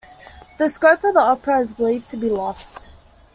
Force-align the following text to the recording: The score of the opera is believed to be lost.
The 0.57 0.67
score 0.67 0.93
of 0.93 1.01
the 1.03 1.13
opera 1.19 1.59
is 1.59 1.75
believed 1.75 2.09
to 2.09 2.17
be 2.17 2.27
lost. 2.27 2.89